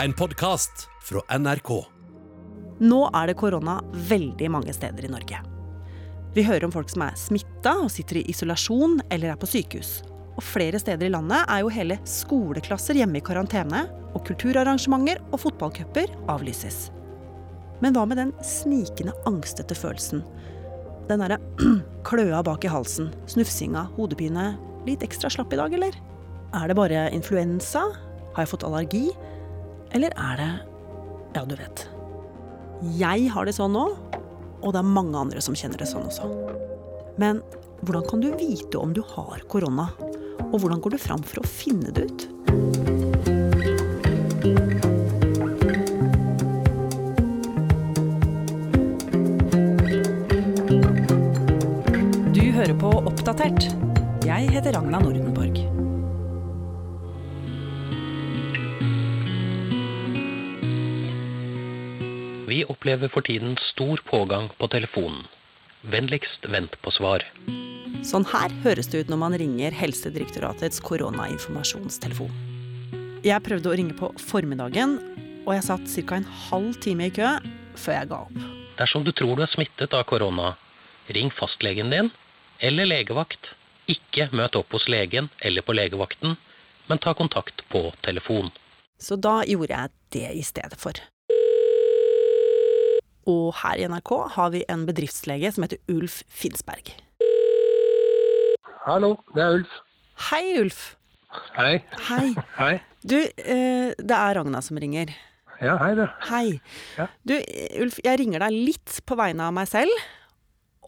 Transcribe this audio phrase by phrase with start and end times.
[0.00, 1.70] En podkast fra NRK.
[2.80, 3.74] Nå er det korona
[4.08, 5.40] veldig mange steder i Norge.
[6.32, 9.90] Vi hører om folk som er smitta og sitter i isolasjon eller er på sykehus.
[10.32, 13.82] Og flere steder i landet er jo hele skoleklasser hjemme i karantene,
[14.16, 16.86] og kulturarrangementer og fotballcuper avlyses.
[17.84, 20.24] Men hva med den snikende angstete følelsen?
[21.10, 21.36] Den derre
[22.08, 24.54] kløa bak i halsen, snufsinga, hodepine.
[24.88, 26.00] Litt ekstra slapp i dag, eller?
[26.56, 27.84] Er det bare influensa?
[28.32, 29.10] Har jeg fått allergi?
[29.92, 30.52] Eller er det
[31.34, 31.88] Ja, du vet.
[32.98, 33.84] Jeg har det sånn nå,
[34.62, 36.28] og det er mange andre som kjenner det sånn også.
[37.20, 37.40] Men
[37.86, 39.88] hvordan kan du vite om du har korona?
[40.50, 42.26] Og hvordan går du fram for å finne det ut?
[52.32, 53.72] Du hører på Oppdatert.
[54.26, 55.41] Jeg heter Ragna Nordenborg.
[62.46, 65.26] Vi opplever for tiden stor pågang på telefonen.
[65.82, 67.22] Vennligst vent på svar.
[68.02, 72.32] Sånn her høres det ut når man ringer Helsedirektoratets koronainformasjonstelefon.
[73.22, 74.96] Jeg prøvde å ringe på formiddagen,
[75.46, 76.18] og jeg satt ca.
[76.18, 77.30] en halv time i kø
[77.78, 78.42] før jeg ga opp.
[78.80, 80.56] Dersom du tror du er smittet av korona,
[81.14, 82.10] ring fastlegen din
[82.58, 83.52] eller legevakt.
[83.86, 86.36] Ikke møt opp hos legen eller på legevakten,
[86.90, 88.50] men ta kontakt på telefon.
[88.98, 90.98] Så da gjorde jeg det i stedet for.
[93.30, 96.90] Og her i NRK har vi en bedriftslege som heter Ulf Finsberg.
[98.86, 99.74] Hallo, det er Ulf.
[100.30, 100.80] Hei, Ulf.
[101.56, 101.76] Hei.
[102.08, 102.32] Hei.
[102.58, 102.72] Hei.
[103.06, 105.12] Du, eh, det er Ragna som ringer.
[105.62, 106.02] Ja, hei du.
[106.28, 106.46] Hei.
[106.98, 107.06] Ja.
[107.26, 107.36] Du,
[107.84, 109.94] Ulf, jeg ringer deg litt på vegne av meg selv,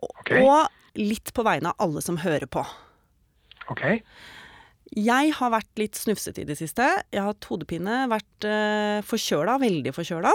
[0.04, 0.42] Okay.
[0.44, 0.68] og
[1.00, 2.60] litt på vegne av alle som hører på.
[3.72, 3.84] Ok.
[4.94, 6.84] Jeg har vært litt snufsete i det siste.
[7.08, 10.34] Jeg har hatt hodepine, vært eh, forkjøla, veldig forkjøla.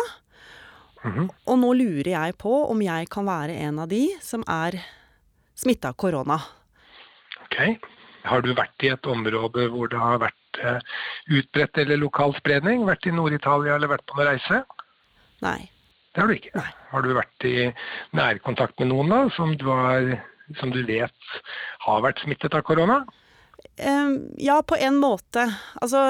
[1.06, 1.30] Mhm.
[1.48, 4.82] Og nå lurer jeg på om jeg kan være en av de som er
[5.56, 6.40] smitta av korona.
[7.46, 7.78] ok.
[8.24, 10.80] Har du vært i et område hvor det har vært eh,
[11.32, 12.84] utbredt eller lokal spredning?
[12.86, 14.60] Vært i Nord-Italia eller vært på noen reise?
[15.42, 15.70] Nei.
[16.14, 16.64] Det har du ikke.
[16.92, 17.54] Har du vært i
[18.18, 20.10] nærkontakt med noen da, som du, har,
[20.60, 21.32] som du vet
[21.86, 23.00] har vært smittet av korona?
[23.78, 25.48] Em, ja, på en måte.
[25.82, 26.04] Altså,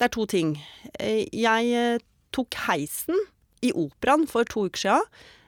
[0.00, 0.56] det er to ting.
[0.98, 1.98] Eh, Jeg eh,
[2.32, 3.20] tok heisen
[3.62, 4.98] i operaen for to uker sia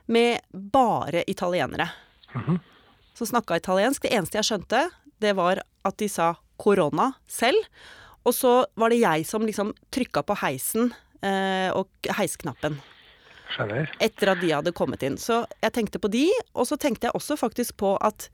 [0.07, 1.91] med bare italienere.
[2.35, 2.59] Mhm.
[3.15, 4.03] Som snakka italiensk.
[4.03, 4.91] Det eneste jeg skjønte,
[5.23, 7.61] det var at de sa korona selv.
[8.25, 10.93] Og så var det jeg som liksom trykka på heisen
[11.23, 11.89] eh, og
[12.19, 12.81] heisknappen.
[13.55, 13.91] Skjønner.
[14.01, 15.19] etter at de hadde kommet inn.
[15.21, 16.25] Så jeg tenkte på de,
[16.57, 18.31] og så tenkte jeg også faktisk på at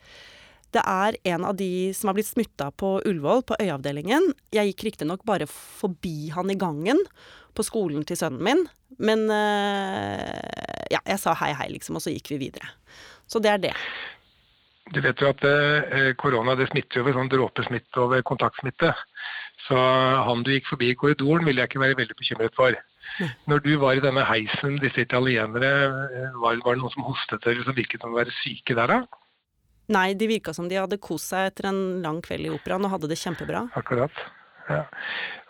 [0.74, 4.30] det er en av de som har blitt smitta på Ullevål, på øyeavdelingen.
[4.54, 7.00] Jeg gikk riktignok bare forbi han i gangen
[7.56, 8.62] på skolen til sønnen min,
[9.02, 12.70] men eh, ja, jeg sa hei, hei, liksom, og så gikk vi videre.
[13.30, 13.74] Så det er det.
[14.90, 18.92] Du vet jo at eh, korona det smitter jo ved sånn dråpesmitte og ved kontaktsmitte.
[19.66, 19.78] Så
[20.26, 22.78] han du gikk forbi i korridoren ville jeg ikke være veldig bekymret for.
[23.50, 25.70] Når du var i denne heisen, disse italienere,
[26.10, 29.00] eh, var det noen som hostet eller som virket som å være syke der da?
[29.90, 32.94] Nei, de virka som de hadde kost seg etter en lang kveld i operaen og
[32.94, 33.64] hadde det kjempebra.
[33.78, 34.14] Akkurat.
[34.70, 34.84] Ja.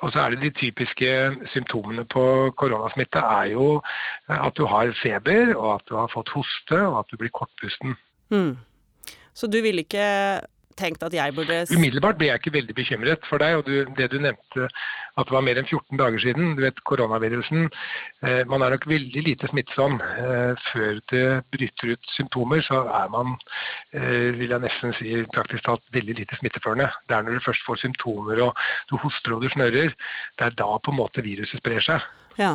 [0.00, 1.08] Og så er det de typiske
[1.52, 2.22] symptomene på
[2.56, 3.66] koronasmitte er jo
[4.32, 7.98] at du har feber, og at du har fått hoste, og at du blir kortpusten.
[8.32, 8.54] Mm.
[9.36, 10.06] Så du ville ikke
[10.80, 14.10] tenkt at jeg burde Umiddelbart ble jeg ikke veldig bekymret for deg, og du, det
[14.12, 14.68] du nevnte
[15.20, 16.54] at det var mer enn 14 dager siden.
[16.56, 19.98] Du vet, koronavirusen eh, Man er nok veldig lite smittsom.
[20.00, 23.36] Eh, før det bryter ut symptomer, så er man,
[23.92, 26.90] eh, vil jeg nesten si, praktisk talt veldig lite smitteførende.
[27.08, 29.94] Det er når du først får symptomer og du hoster og du snørrer,
[30.38, 32.08] det er da på en måte viruset sprer seg.
[32.38, 32.54] Ja.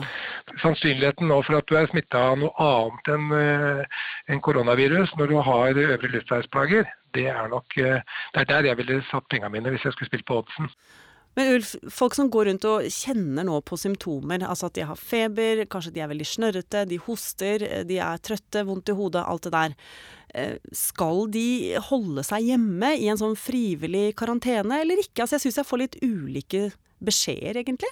[0.63, 3.33] Sannsynligheten nå for at du er smitta av noe annet enn
[4.33, 8.03] en koronavirus når du har øvre luftveisplager, det er nok eh,
[8.33, 10.69] Det er der jeg ville satt pengene mine hvis jeg skulle spilt på oddsen.
[11.35, 14.99] Men Ulf, folk som går rundt og kjenner nå på symptomer, altså at de har
[14.99, 19.43] feber, kanskje de er veldig snørrete, de hoster, de er trøtte, vondt i hodet, alt
[19.43, 19.75] det der.
[20.31, 25.25] Eh, Skal de holde seg hjemme i en sånn frivillig karantene eller ikke?
[25.25, 26.63] Altså jeg syns jeg får litt ulike
[27.03, 27.91] beskjeder, egentlig.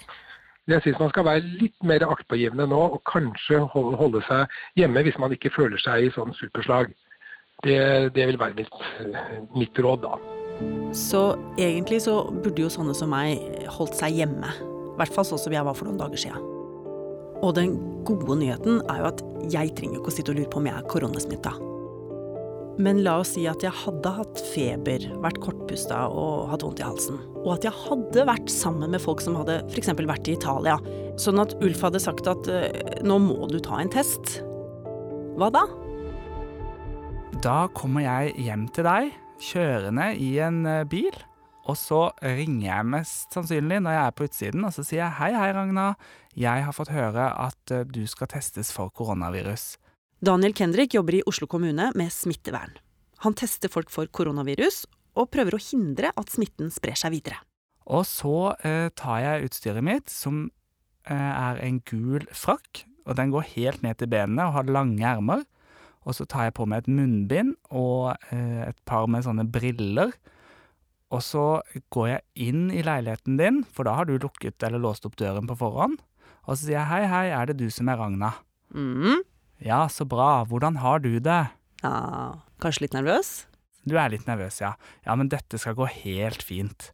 [0.64, 5.20] Jeg syns man skal være litt mer aktpågivende nå, og kanskje holde seg hjemme hvis
[5.20, 6.94] man ikke føler seg i sånn superslag.
[7.62, 7.78] Det,
[8.16, 8.80] det vil være mitt,
[9.54, 10.18] mitt råd, da.
[10.94, 11.22] Så
[11.58, 13.40] egentlig så burde jo sånne som meg
[13.74, 14.50] holdt seg hjemme.
[14.94, 16.38] I hvert fall sånn som jeg var for noen dager sia.
[17.44, 19.22] Og den gode nyheten er jo at
[19.52, 21.54] jeg trenger ikke å sitte og lure på om jeg er koronasmitta.
[22.74, 26.86] Men la oss si at jeg hadde hatt feber, vært kortpusta og hatt vondt i
[26.86, 27.20] halsen.
[27.44, 29.92] Og at jeg hadde vært sammen med folk som hadde f.eks.
[30.00, 30.78] vært i Italia.
[31.20, 34.40] Sånn at Ulf hadde sagt at eh, nå må du ta en test.
[35.38, 35.68] Hva da?
[37.44, 41.12] Da kommer jeg hjem til deg, kjørende i en eh, bil.
[41.68, 45.16] Og så ringer jeg mest sannsynlig når jeg er på utsiden, og så sier jeg
[45.18, 45.90] hei, hei, Ragna.
[46.40, 49.74] Jeg har fått høre at eh, du skal testes for koronavirus.
[50.24, 52.78] Daniel Kendrick jobber i Oslo kommune med smittevern.
[53.26, 54.86] Han tester folk for koronavirus,
[55.20, 57.42] og prøver å hindre at smitten sprer seg videre.
[57.84, 60.46] Og så eh, tar jeg utstyret mitt, som
[61.04, 65.04] eh, er en gul frakk, og den går helt ned til benene og har lange
[65.04, 65.44] ermer.
[66.04, 70.12] Og så tar jeg på meg et munnbind og eh, et par med sånne briller.
[71.14, 71.44] Og så
[71.94, 75.48] går jeg inn i leiligheten din, for da har du lukket eller låst opp døren
[75.48, 76.00] på forhånd.
[76.44, 78.34] Og så sier jeg hei, hei, er det du som er Ragna?
[78.74, 79.22] mm.
[79.64, 81.44] Ja, så bra, hvordan har du det?
[81.80, 81.92] Ja,
[82.60, 83.46] kanskje litt nervøs?
[83.88, 84.74] Du er litt nervøs, ja.
[85.06, 86.90] Ja, men dette skal gå helt fint.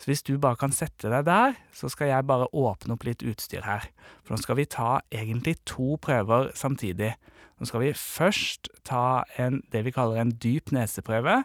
[0.00, 3.24] Så hvis du bare kan sette deg der, så skal jeg bare åpne opp litt
[3.24, 3.84] utstyr her.
[4.24, 7.12] For nå skal vi ta egentlig to prøver samtidig.
[7.60, 11.42] Nå skal vi først ta en, det vi kaller en dyp neseprøve,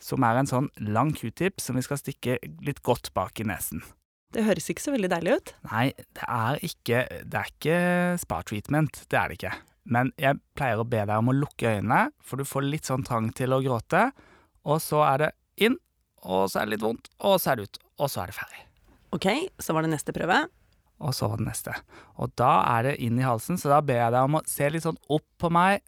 [0.00, 3.82] som er en sånn lang q-tip som vi skal stikke litt godt bak i nesen.
[4.32, 5.52] Det høres ikke så veldig deilig ut.
[5.70, 5.86] Nei,
[6.16, 7.78] det er ikke, det er ikke
[8.24, 9.52] spa-treatment, det er det ikke.
[9.88, 13.04] Men jeg pleier å be deg om å lukke øynene, for du får litt sånn
[13.08, 14.10] trang til å gråte.
[14.68, 15.30] Og så er det
[15.64, 15.78] inn,
[16.24, 18.36] og så er det litt vondt, og så er det ut, og så er det
[18.36, 18.64] ferdig.
[19.16, 19.28] Ok,
[19.64, 20.42] så var det neste prøve.
[20.98, 21.76] Og så det neste.
[22.18, 24.68] Og da er det inn i halsen, så da ber jeg deg om å se
[24.72, 25.84] litt sånn opp på meg,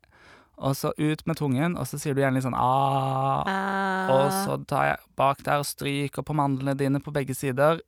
[0.60, 4.10] og så ut med tungen, og så sier du gjerne litt sånn ah.
[4.12, 7.80] Og så tar jeg bak der og stryker på mandlene dine på begge sider.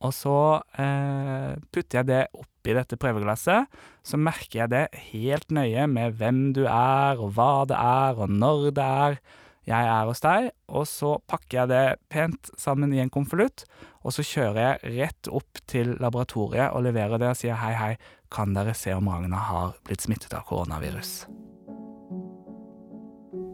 [0.00, 0.36] Og så
[0.80, 3.66] eh, putter jeg det oppi dette prøveglasset.
[4.06, 8.32] Så merker jeg det helt nøye med hvem du er, og hva det er, og
[8.32, 9.20] når det er
[9.68, 10.50] jeg er hos deg.
[10.72, 13.66] Og så pakker jeg det pent sammen i en konvolutt,
[14.00, 17.92] og så kjører jeg rett opp til laboratoriet og leverer det og sier hei, hei,
[18.32, 21.24] kan dere se om Ragna har blitt smittet av koronavirus?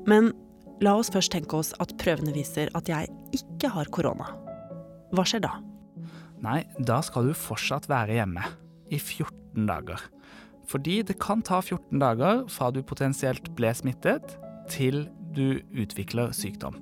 [0.07, 0.31] Men
[0.85, 4.29] la oss først tenke oss at prøvene viser at jeg ikke har korona.
[5.17, 5.57] Hva skjer da?
[6.45, 8.45] Nei, da skal du fortsatt være hjemme
[8.93, 10.03] i 14 dager.
[10.67, 14.37] Fordi det kan ta 14 dager fra du potensielt ble smittet,
[14.67, 15.05] til
[15.37, 16.79] du utvikler sykdom.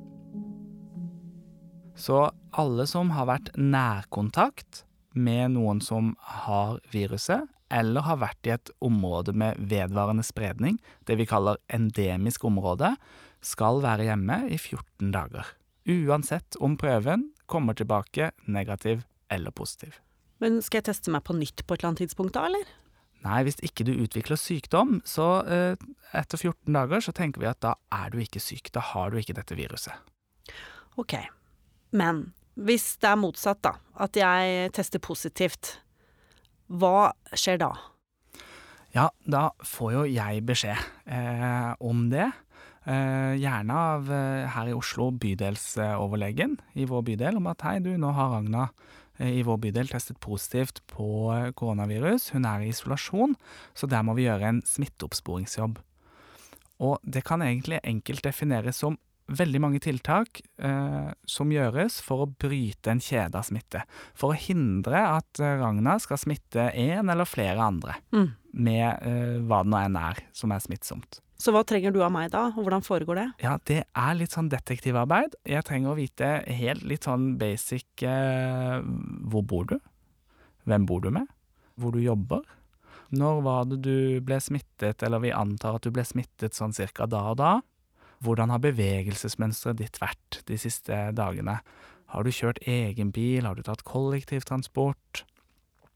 [1.94, 4.82] Så alle som har vært nærkontakt
[5.14, 11.16] med noen som har viruset, eller har vært i et område med vedvarende spredning, det
[11.18, 12.94] vi kaller endemisk område,
[13.44, 15.48] skal være hjemme i 14 dager.
[15.84, 19.98] Uansett om prøven kommer tilbake negativ eller positiv.
[20.42, 22.70] Men skal jeg teste meg på nytt på et eller annet tidspunkt da, eller?
[23.24, 27.62] Nei, hvis ikke du utvikler sykdom, så eh, etter 14 dager så tenker vi at
[27.64, 28.68] da er du ikke syk.
[28.74, 29.96] Da har du ikke dette viruset.
[31.00, 31.16] Ok.
[31.96, 33.74] Men hvis det er motsatt, da,
[34.04, 35.78] at jeg tester positivt,
[36.68, 37.72] hva skjer da?
[38.94, 40.78] Ja, da får jo jeg beskjed
[41.10, 42.28] eh, om det.
[42.84, 47.94] Eh, gjerne av eh, her i Oslo bydelsoverlegen i vår bydel om at hei, du,
[47.98, 48.68] nå har Ragna
[49.22, 52.32] i vår bydel testet positivt på eh, koronavirus.
[52.34, 53.36] Hun er i isolasjon,
[53.74, 55.78] så der må vi gjøre en smitteoppsporingsjobb.
[56.82, 58.98] Og det kan egentlig enkelt defineres som
[59.30, 63.84] veldig mange tiltak eh, som gjøres for å bryte en kjede av smitte.
[64.12, 68.32] For å hindre at eh, Ragna skal smitte én eller flere andre Mm.
[68.52, 71.22] med eh, hva det nå enn er som er smittsomt.
[71.40, 73.26] Så hva trenger du av meg da, og hvordan foregår det?
[73.42, 75.34] Ja, det er litt sånn detektivarbeid.
[75.50, 78.78] Jeg trenger å vite helt litt sånn basic eh,
[79.30, 79.78] Hvor bor du?
[80.64, 81.26] Hvem bor du med?
[81.80, 82.44] Hvor du jobber?
[83.14, 87.06] Når var det du ble smittet, eller vi antar at du ble smittet sånn cirka
[87.10, 87.52] da og da?
[88.24, 91.58] Hvordan har bevegelsesmønsteret ditt vært de siste dagene?
[92.14, 93.44] Har du kjørt egen bil?
[93.44, 95.24] Har du tatt kollektivtransport?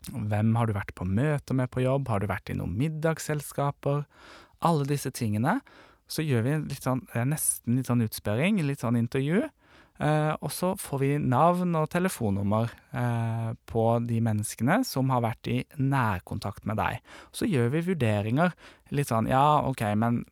[0.09, 2.09] Hvem har du vært på møter med på jobb?
[2.11, 4.05] Har du vært i noen middagsselskaper?
[4.67, 5.61] Alle disse tingene.
[6.09, 9.45] Så gjør vi litt sånn, er nesten litt sånn utspørring, litt sånn intervju.
[9.99, 15.51] Eh, og så får vi navn og telefonnummer eh, på de menneskene som har vært
[15.51, 17.01] i nærkontakt med deg.
[17.35, 18.55] Så gjør vi vurderinger.
[18.95, 20.23] Litt sånn ja, ok, men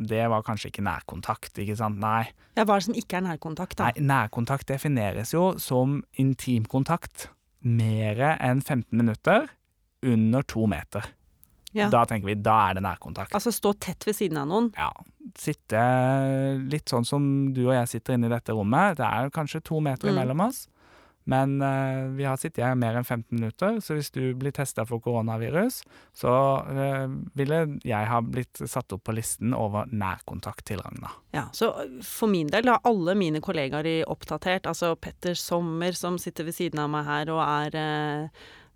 [0.00, 2.00] det var kanskje ikke nærkontakt, ikke sant?
[2.02, 2.24] Nei.
[2.56, 3.90] Ja, Hva er det som ikke er nærkontakt, da?
[3.90, 7.28] Nei, nærkontakt defineres jo som intimkontakt.
[7.60, 9.50] Mere enn 15 minutter
[10.06, 11.10] under to meter.
[11.72, 11.86] Ja.
[11.92, 13.32] Da tenker vi, da er det nærkontakt.
[13.36, 14.72] Altså stå tett ved siden av noen?
[14.76, 14.90] Ja,
[15.38, 15.84] sitte
[16.70, 17.24] litt sånn som
[17.54, 18.98] du og jeg sitter inne i dette rommet.
[18.98, 20.16] Det er kanskje to meter Mm.
[20.16, 20.66] imellom oss,
[21.26, 24.86] Men uh, vi har sittet her mer enn 15 minutter, så hvis du blir testa
[24.88, 25.82] for koronavirus,
[26.16, 26.32] så
[26.66, 31.12] uh, ville jeg ha blitt satt opp på listen over nærkontakt til Ragna.
[31.36, 31.68] Ja, Så
[32.02, 36.54] for min del har alle mine kollegaer i Oppdatert, altså Petter Sommer som sitter ved
[36.56, 38.28] siden av meg her og er eh,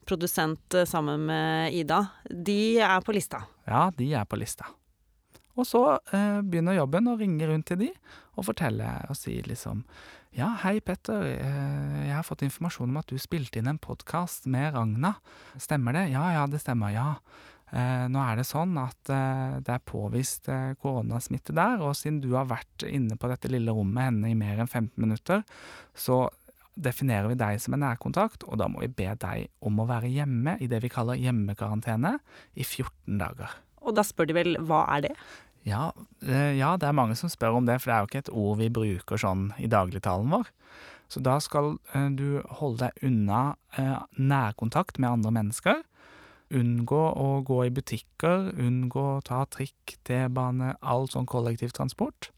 [0.07, 3.45] produsent eh, sammen med Ida, de er på lista.
[3.69, 4.69] Ja, de er på lista.
[5.55, 7.91] Og så eh, begynner jobben å ringe rundt til de
[8.35, 9.85] og fortelle og si liksom
[10.35, 14.49] Ja, hei, Petter, eh, jeg har fått informasjon om at du spilte inn en podkast
[14.51, 15.13] med Ragna.
[15.63, 16.09] Stemmer det?
[16.11, 17.13] Ja, ja, det stemmer, ja.
[17.75, 22.21] Eh, nå er det sånn at eh, det er påvist eh, koronasmitte der, og siden
[22.23, 25.43] du har vært inne på dette lille rommet med henne i mer enn 15 minutter,
[25.95, 26.27] så
[26.75, 30.11] definerer vi deg som en nærkontakt, og da må vi be deg om å være
[30.13, 32.17] hjemme i det vi kaller hjemmekarantene
[32.55, 33.55] i 14 dager.
[33.85, 35.15] Og da spør de vel hva er det?
[35.65, 35.93] Ja,
[36.27, 38.35] eh, ja, det er mange som spør om det, for det er jo ikke et
[38.37, 40.51] ord vi bruker sånn i dagligtalen vår.
[41.09, 45.83] Så da skal eh, du holde deg unna eh, nærkontakt med andre mennesker.
[46.55, 52.34] Unngå å gå i butikker, unngå å ta trikk, T-bane, all sånn kollektivtransport.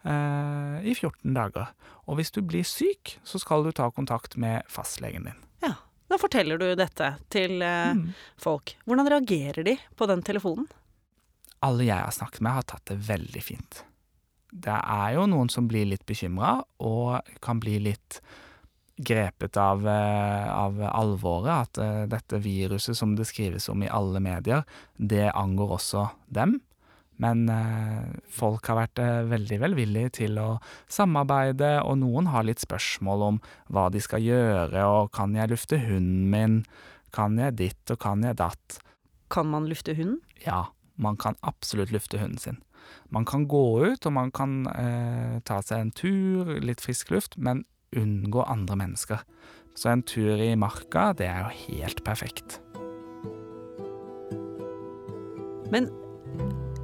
[0.00, 1.72] I 14 dager.
[2.08, 5.40] Og hvis du blir syk, så skal du ta kontakt med fastlegen din.
[5.66, 5.74] Ja,
[6.08, 8.06] Da forteller du dette til mm.
[8.40, 8.72] folk.
[8.88, 10.66] Hvordan reagerer de på den telefonen?
[11.60, 13.82] alle jeg har snakket med, har tatt det veldig fint.
[14.50, 18.20] Det er jo noen som blir litt bekymra, og kan bli litt
[19.00, 21.68] grepet av, eh, av alvoret.
[21.68, 24.64] At dette viruset som det skrives om i alle medier,
[24.96, 26.58] det angår også dem.
[27.20, 30.48] Men uh, folk har vært uh, veldig velvillige til å
[30.88, 35.80] samarbeide, og noen har litt spørsmål om hva de skal gjøre, og kan jeg lufte
[35.84, 36.60] hunden min?
[37.14, 38.80] Kan jeg ditt, og kan jeg datt?
[39.30, 40.22] Kan man lufte hunden?
[40.46, 42.60] Ja man kan absolutt lufte hunden sin.
[43.08, 47.36] Man kan gå ut, og man kan eh, ta seg en tur, litt frisk luft,
[47.36, 47.64] men
[47.96, 49.24] unngå andre mennesker.
[49.74, 52.60] Så en tur i marka, det er jo helt perfekt.
[55.70, 55.88] Men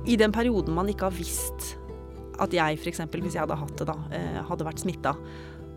[0.07, 1.75] i den perioden man ikke har visst
[2.43, 5.15] at jeg f.eks., hvis jeg hadde hatt det da, eh, hadde vært smitta,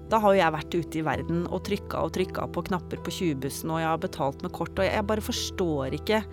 [0.09, 3.13] da har jo jeg vært ute i verden og trykka og trykka på knapper på
[3.13, 6.23] 20-bussen, og jeg har betalt med kort, og jeg bare forstår ikke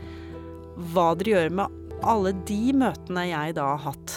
[0.93, 4.17] hva dere gjør med alle de møtene jeg da har hatt.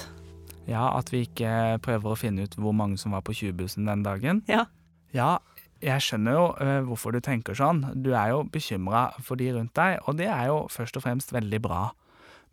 [0.70, 4.04] Ja, at vi ikke prøver å finne ut hvor mange som var på 20-bussen den
[4.06, 4.44] dagen.
[4.50, 4.68] Ja.
[5.16, 5.38] Ja,
[5.82, 7.82] jeg skjønner jo uh, hvorfor du tenker sånn.
[7.98, 11.34] Du er jo bekymra for de rundt deg, og det er jo først og fremst
[11.34, 11.88] veldig bra.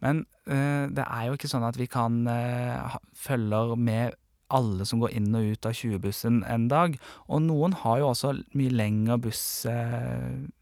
[0.05, 4.17] Men uh, det er jo ikke sånn at vi kan uh, følger med
[4.53, 6.95] alle som går inn og ut av 20-bussen en dag.
[7.27, 9.67] Og noen har jo også mye lengre buss,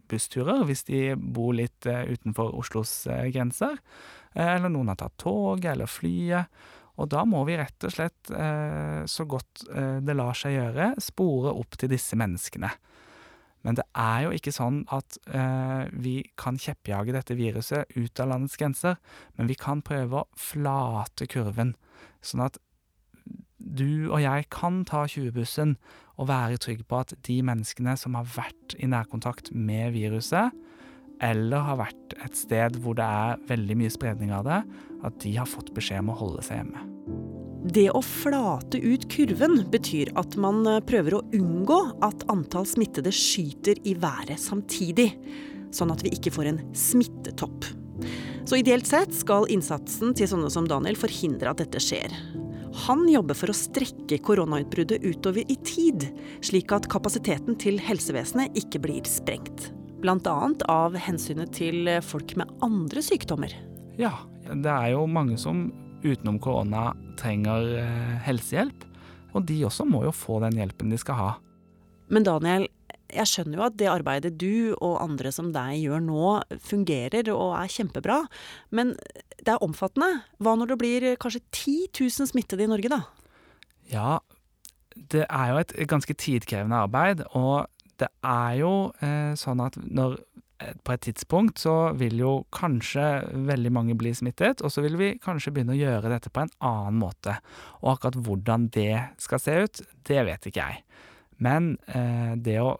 [0.08, 3.02] bussturer hvis de bor litt utenfor Oslos
[3.34, 3.76] grenser.
[4.34, 6.50] Eh, eller noen har tatt toget eller flyet.
[7.02, 10.92] Og da må vi rett og slett, eh, så godt eh, det lar seg gjøre,
[11.02, 12.70] spore opp til disse menneskene.
[13.64, 18.30] Men det er jo ikke sånn at eh, vi kan kjeppjage dette viruset ut av
[18.34, 18.98] landets grenser,
[19.38, 21.74] men vi kan prøve å flate kurven,
[22.24, 22.60] sånn at
[23.64, 25.78] du og jeg kan ta 20-bussen
[26.20, 30.52] og være trygg på at de menneskene som har vært i nærkontakt med viruset,
[31.24, 34.60] eller har vært et sted hvor det er veldig mye spredning av det,
[35.06, 36.93] at de har fått beskjed om å holde seg hjemme.
[37.64, 43.08] Det å flate ut kurven betyr at man eh, prøver å unngå at antall smittede
[43.14, 45.06] skyter i været samtidig,
[45.72, 47.70] sånn at vi ikke får en smittetopp.
[48.44, 52.12] Så ideelt sett skal innsatsen til sånne som Daniel forhindre at dette skjer.
[52.84, 56.10] Han jobber for å strekke koronautbruddet utover i tid,
[56.44, 59.70] slik at kapasiteten til helsevesenet ikke blir sprengt.
[60.04, 60.36] Bl.a.
[60.68, 63.56] av hensynet til folk med andre sykdommer.
[63.96, 64.12] Ja,
[64.50, 65.70] det er jo mange som
[66.04, 68.86] utenom korona trenger eh, helsehjelp.
[69.34, 71.30] Og de også må jo få den hjelpen de skal ha.
[72.12, 72.68] Men Daniel,
[73.14, 76.28] jeg skjønner jo at det arbeidet du og andre som deg gjør nå,
[76.62, 78.20] fungerer og er kjempebra.
[78.74, 78.94] Men
[79.40, 80.24] det er omfattende.
[80.38, 83.02] Hva når det blir kanskje 10 000 smittede i Norge, da?
[83.90, 84.18] Ja,
[84.94, 87.24] det er jo et ganske tidkrevende arbeid.
[87.34, 87.66] Og
[88.00, 93.04] det er jo eh, sånn at når eh, på et tidspunkt så vil jo kanskje
[93.48, 96.52] veldig mange bli smittet, og så vil vi kanskje begynne å gjøre dette på en
[96.64, 97.36] annen måte.
[97.82, 100.84] Og akkurat hvordan det skal se ut, det vet ikke jeg.
[101.42, 102.76] Men eh, det å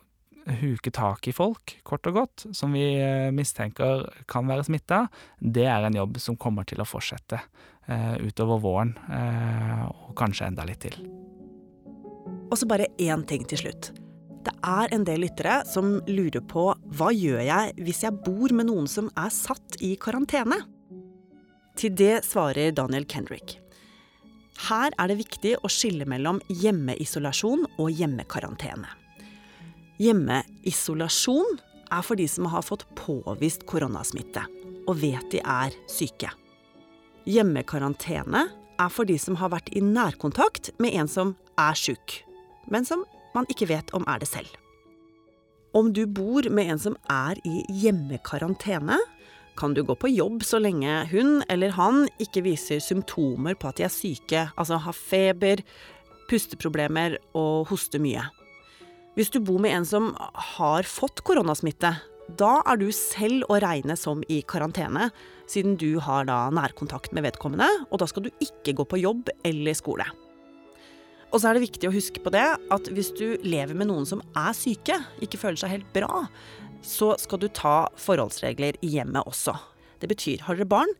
[0.61, 5.05] huke tak i folk, kort og godt, som vi eh, mistenker kan være smitta,
[5.39, 10.51] det er en jobb som kommer til å fortsette eh, utover våren, eh, og kanskje
[10.51, 10.99] enda litt til.
[12.45, 14.04] Og så bare én ting til slutt.
[14.45, 18.69] Det er en del lyttere som lurer på hva gjør jeg hvis jeg bor med
[18.69, 20.59] noen som er satt i karantene?
[21.75, 23.57] Til det svarer Daniel Kendrick.
[24.69, 28.87] Her er det viktig å skille mellom hjemmeisolasjon og hjemmekarantene.
[29.99, 31.57] Hjemmeisolasjon
[31.91, 34.45] er for de som har fått påvist koronasmitte
[34.85, 36.29] og vet de er syke.
[37.25, 38.45] Hjemmekarantene
[38.77, 42.19] er for de som har vært i nærkontakt med en som er sjuk,
[42.69, 44.49] men som man ikke vet om er det selv.
[45.75, 48.97] Om du bor med en som er i hjemmekarantene,
[49.59, 53.79] kan du gå på jobb så lenge hun eller han ikke viser symptomer på at
[53.79, 55.63] de er syke, altså har feber,
[56.29, 58.25] pusteproblemer og hoster mye.
[59.15, 60.11] Hvis du bor med en som
[60.55, 61.93] har fått koronasmitte,
[62.39, 65.11] da er du selv å regne som i karantene,
[65.47, 69.29] siden du har da nærkontakt med vedkommende, og da skal du ikke gå på jobb
[69.45, 70.07] eller skole.
[71.35, 74.05] Og så er det viktig å huske på det at hvis du lever med noen
[74.07, 76.21] som er syke, ikke føler seg helt bra,
[76.79, 79.51] så skal du ta forholdsregler i hjemmet også.
[79.99, 80.93] Det betyr, har dere barn,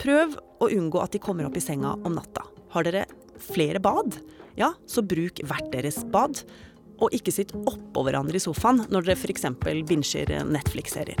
[0.00, 2.46] prøv å unngå at de kommer opp i senga om natta.
[2.72, 3.04] Har dere
[3.52, 4.16] flere bad,
[4.56, 6.40] ja, så bruk hvert deres bad.
[6.96, 9.50] Og ikke sitt oppå hverandre i sofaen når dere f.eks.
[9.84, 11.20] binsjer Netflix-serier.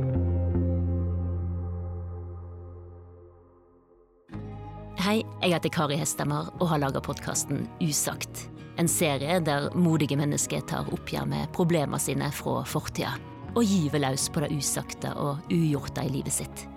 [5.01, 8.43] Hei, jeg heter Kari Hestemar og har laga podkasten Usagt.
[8.77, 13.15] En serie der modige mennesker tar oppgjør med problemene sine fra fortida
[13.55, 16.67] og gyver løs på det usagte og ugjorte i livet sitt.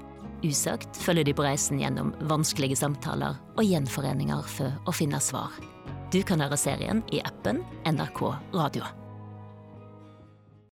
[0.41, 5.53] Usagt følger de på reisen gjennom vanskelige samtaler og gjenforeninger for å finne svar.
[6.09, 8.89] Du kan høre serien i appen NRK Radio.